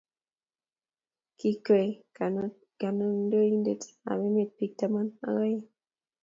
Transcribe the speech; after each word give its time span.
Kikwei 1.37 1.89
kantointet 2.79 3.81
ab 4.09 4.19
emet 4.27 4.49
biik 4.57 4.73
taman 4.79 5.07
ak 5.27 5.33
oeng. 5.41 5.61